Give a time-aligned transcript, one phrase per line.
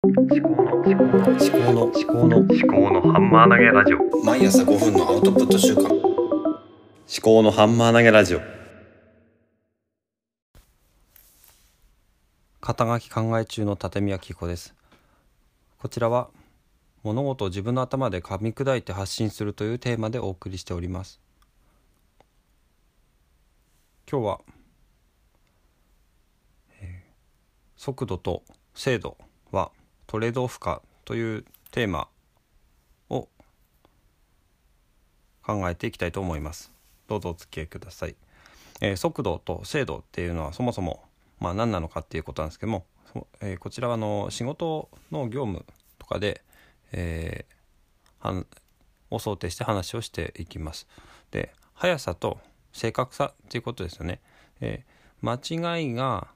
[0.00, 4.24] 思考の思考の思考の思考の思考のハンマー投げラジオ。
[4.24, 5.88] 毎朝5分のアウトプット週間。
[5.88, 5.92] 思
[7.20, 8.40] 考のハンマー投げラジオ。
[12.60, 14.72] 肩書き考え中の立宮紀子です。
[15.80, 16.30] こちらは
[17.02, 21.20] 物事を自分の頭で噛み砕いて発信するというテーマでお送りしております。
[24.08, 24.40] 今日は、
[26.80, 27.08] えー
[27.76, 28.44] 速度と
[28.74, 29.18] 精度
[29.50, 29.72] は
[30.08, 32.08] トレードオフかというテーマ
[33.10, 33.28] を
[35.42, 36.72] 考えていきたいと思います
[37.08, 38.16] どうぞお付き合いください、
[38.80, 41.04] えー速度と精度っていうのはそもそも
[41.40, 42.86] まあ何なのかっていうことなんですけども、
[43.42, 45.66] えーこちらはあの仕事の業務
[45.98, 46.42] とかで、
[46.92, 48.46] えーはん
[49.10, 50.88] を想定して話をしていきます。
[51.30, 52.38] で速さと
[52.72, 54.20] 正確さっていうことですよね。
[54.60, 56.28] えー間違いが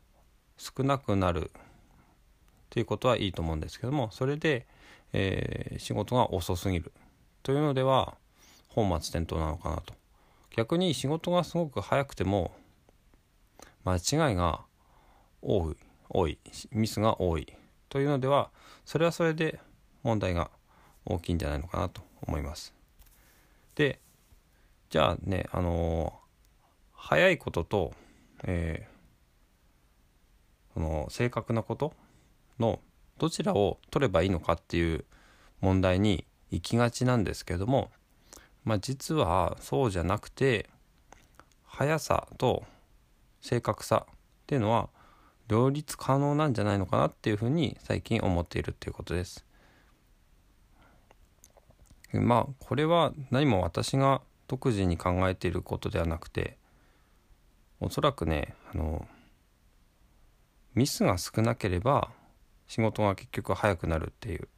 [0.58, 1.50] 少なくなる
[2.72, 4.66] っていうことはいいと思うんですけどもそれで、
[5.12, 6.90] えー仕事が遅すぎる。
[7.42, 8.14] というのでは
[8.68, 9.92] 本末転倒なのかなと。
[10.56, 12.52] 逆に仕事がすごく早くても
[13.84, 14.62] 間違いが
[15.42, 15.76] 多い
[16.08, 16.38] 多い
[16.70, 17.52] ミスが多い。
[17.90, 18.50] というのでは
[18.86, 19.60] それはそれで
[20.02, 20.50] 問題が
[21.04, 22.72] 大きいんじゃないのかなと思います。
[23.74, 24.00] で
[24.88, 26.18] じゃあねあの
[26.94, 27.92] 早いことと、
[28.44, 28.92] えー
[30.72, 31.92] その正確なこと
[32.62, 32.78] の
[33.18, 35.04] どちらを取ればいいのかっていう
[35.60, 37.90] 問題に行きがちなんですけども、
[38.64, 40.70] まあ、実はそうじゃなくて
[41.64, 42.64] 速さと
[43.40, 44.14] 正確さっ
[44.46, 44.88] ていうのは
[45.48, 49.44] 両立可能なんじゃないのかなっていうふうに最近思っているっていうことです。
[52.12, 56.58] まあこれは何も私が独自に考えていることではなくて
[57.80, 59.06] おそらくねあの
[60.74, 62.10] ミスが少なければ
[62.72, 64.48] 仕事が結局早くなるっていう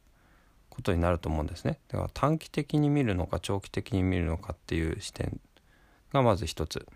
[0.69, 1.79] ことになると思うんですね。
[1.89, 5.41] だから短期的に見るのか長期的に見るのかっていう視点
[6.13, 6.87] がまず一つ。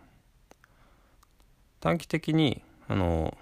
[1.82, 3.38] 短期的にあの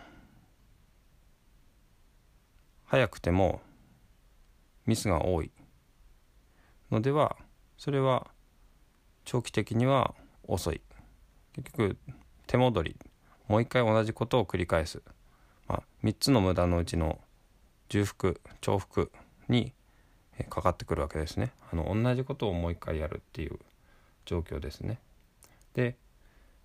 [2.85, 3.61] 早くても
[4.87, 5.51] ミスが多い
[6.89, 7.37] のでは
[7.77, 8.25] それは
[9.23, 10.16] 長期的には
[10.47, 10.81] 遅い
[11.53, 11.97] 結局
[12.47, 12.95] 手戻り
[13.47, 15.03] もう一回同じことを繰り返す、
[15.67, 17.19] まあ、3つの無駄のうちの
[17.89, 19.11] 重複重複
[19.47, 19.73] に
[20.49, 21.51] かかってくるわけですね。
[21.71, 23.59] あの同じことをもう一回やるっていう
[24.25, 24.99] 状況ですね。
[25.73, 25.95] で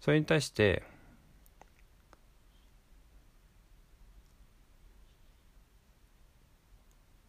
[0.00, 0.82] それに対して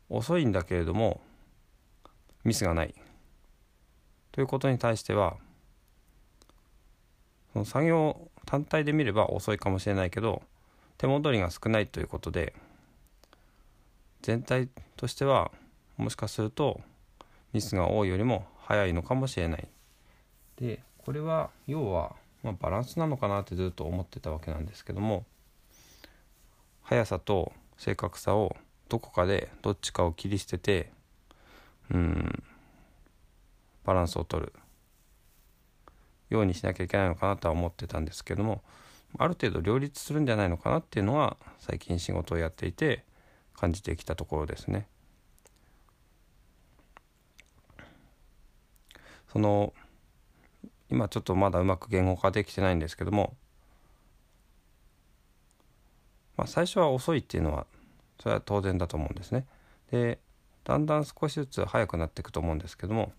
[0.09, 1.21] 遅いんだけれども
[2.43, 2.93] ミスがない。
[4.31, 5.37] ということに対しては
[7.53, 10.41] その作業単体で見れば遅いかもしれないけど
[10.97, 12.53] 手戻りが少ないということで
[14.23, 15.51] 全体としては
[15.97, 16.81] もしかすると
[17.51, 19.67] ミスが多いよりも早いのかもしれない。
[20.56, 25.25] でこれは要は、まあ、バランスなのかなってずっと思ってたわけなんですけども
[26.84, 28.56] 速さと正確さを
[28.88, 30.91] どこかでどっちかを切り捨てて
[31.91, 32.44] うん
[33.84, 34.53] バランスを取る
[36.29, 38.61] ようにしなきゃいけないのかなとは思ってたんですけども
[39.17, 43.03] ある程度両立するんじゃないのかなっていうのは最近仕事をやっていて
[43.56, 44.88] 感じてきたところですね。
[49.31, 49.74] その
[50.90, 53.36] 今ちょっとまだうまく言語化できてないんですけども、
[56.38, 57.66] まあ、最初は遅いっていうのは
[58.19, 59.47] それは当然だと思うんですね。
[59.91, 60.20] で
[60.64, 63.12] だんだん少しずつ速くなっていくと思うんですけども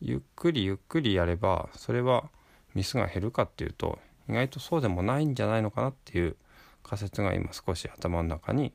[0.00, 2.30] ゆっくりゆっくりやればそれは
[2.74, 6.36] ミスが減るかっていうと意外とそうでもないんじゃないのかなっていう
[6.82, 8.72] 仮説が今少し頭の中に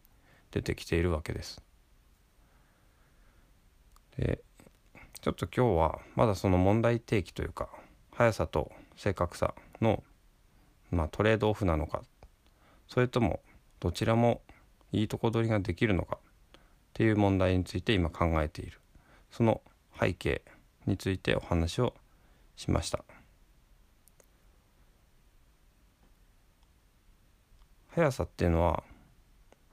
[0.52, 1.62] 出てきているわけです。
[4.18, 4.42] で
[5.22, 7.70] ちょっと今日はまだその問題提起というか
[8.14, 10.04] 速さと正確さの、
[10.92, 12.04] まあ、トレードオフなのか
[12.88, 13.42] それとも
[13.80, 14.42] どちらも
[14.92, 16.62] いいとこ取りができるのかっ
[16.94, 18.80] ていう問題について今考えている
[19.32, 19.62] その
[20.00, 20.42] 背景
[20.86, 21.94] についてお話を
[22.56, 23.04] しました
[27.96, 28.84] 速さっていうのは、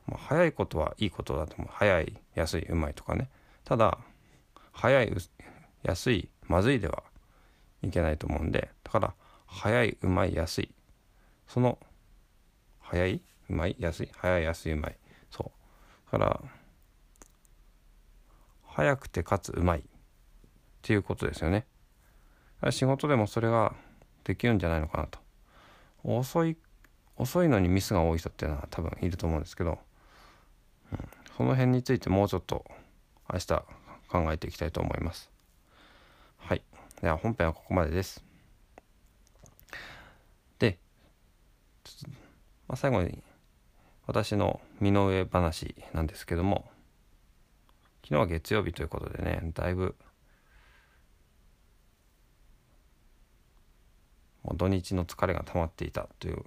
[0.06, 1.69] まあ、速いことはいいことだと思う。
[1.72, 3.28] 速い安いうまいとかね。
[3.64, 3.98] ただ
[4.70, 5.12] 速い
[5.82, 7.02] 安いまずいでは
[7.82, 8.70] いけないと思うんで。
[8.84, 9.14] だから
[9.46, 10.70] 速いうまい安い。
[11.48, 11.80] その
[12.80, 13.20] 速い
[13.50, 14.96] うまい安い速い安いうまい。
[15.30, 15.50] そ
[16.08, 16.12] う。
[16.12, 16.40] だから
[18.64, 19.80] 速くてかつうまい。
[19.80, 19.82] っ
[20.84, 21.66] ていうことですよね。
[22.70, 23.74] 仕事でもそれが
[24.22, 25.19] できるんじゃないのかなと。
[26.04, 26.56] 遅い
[27.16, 29.78] 遅いのにミスが多い人っていうのは多分いると思うんですけど
[30.92, 30.98] うん
[31.36, 32.64] その辺についてもうちょっと
[33.32, 33.46] 明日
[34.08, 35.30] 考えていきたいと思います。
[36.36, 36.62] はい。
[37.00, 38.22] では本編はここまでです。
[40.58, 40.78] で、
[42.68, 43.22] まあ、最後に
[44.06, 46.70] 私の身の上話なんですけども
[48.02, 49.94] 昨日は月曜日ということでねだいぶ
[54.42, 56.44] もう土日の疲れが溜まっていたという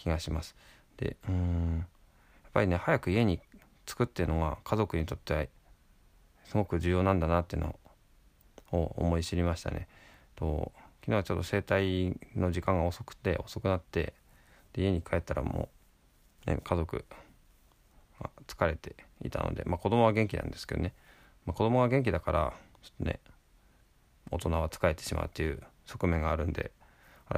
[0.00, 0.56] 気がします。
[0.96, 1.86] でうん。
[2.44, 3.40] やっぱりね早く家に
[3.86, 5.44] 着くっていうのが家族にとっては
[6.44, 7.78] すごく重要なんだなっていうの
[8.72, 9.88] を思い知りましたね。
[10.36, 14.12] と昨日はちょっと整体の時間が遅くて遅くなって
[14.72, 15.68] で家に帰ったらも
[16.46, 17.04] う、ね、家族
[18.20, 20.92] ま疲れていたので、まあ、子供は元気なんですけどね、
[21.46, 22.52] まあ、子供が元気だから
[22.82, 23.20] ちょっとね
[24.30, 26.70] 大人は疲れてしまうっていう側面があるんで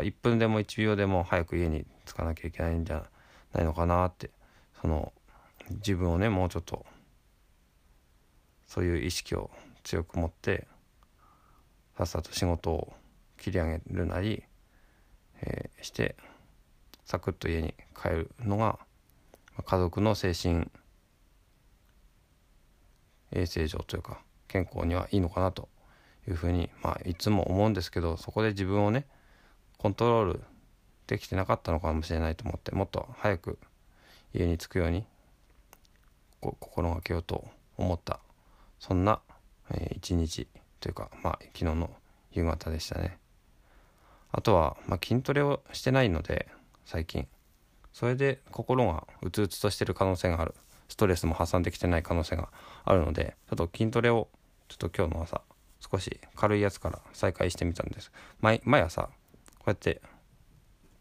[0.00, 3.04] 1分でも1秒でも早く家に着かなきゃいけないんじゃ
[3.52, 4.30] ないのかなって
[4.80, 5.12] その
[5.70, 6.84] 自分をねもうちょっと
[8.66, 9.50] そういう意識を
[9.84, 10.66] 強く持って
[11.96, 12.92] さっさと仕事を
[13.36, 14.42] 切り上げるなり、
[15.42, 16.16] えー、して
[17.04, 18.78] サクッと家に帰るのが
[19.64, 20.70] 家族の精神
[23.32, 25.68] 衛生上というか健康にはいいのかなと
[26.28, 29.06] いうふうに、まあ、いつも思うんですけどそこで自分をね
[29.82, 30.40] コントロール
[31.08, 33.58] できてなかったのかもしれないと思ってもっと早く
[34.32, 35.04] 家に着くように
[36.40, 38.20] 心がけようと思った。
[38.78, 39.20] そんな、
[39.72, 40.46] えー、一日
[40.78, 41.90] というかまあ昨日の
[42.30, 43.18] 夕方でしたね。
[44.30, 46.46] あとは、まあ、筋トレをしてないので
[46.84, 47.26] 最近。
[47.92, 50.54] それで心がうつうつとしてる可能性がある。
[50.88, 52.50] ストレスも発散できてない可能性が
[52.84, 54.28] あるのでちょっと筋トレを
[54.68, 55.40] ちょっと今日の朝
[55.80, 58.12] 少し軽いやつから再開してみたんです。
[58.40, 59.08] 毎朝
[59.66, 60.00] うやって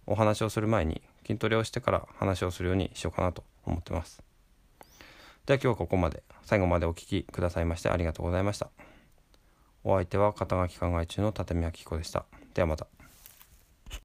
[0.06, 4.22] お話をする前に筋トレをしてから話をするようにしようかなと思ってます。
[5.46, 8.70] では今日はここまで最後までお聴きくださいましてありがとうございました。
[9.84, 12.26] お相手は肩書き考え中の立見明子でした。
[12.54, 13.01] ではまた。